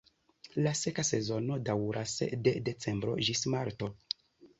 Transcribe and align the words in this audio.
La 0.67 0.71
seka 0.77 1.03
sezono 1.09 1.57
daŭras 1.67 2.13
de 2.47 2.53
decembro 2.71 3.15
ĝis 3.29 3.45
marto. 3.57 3.91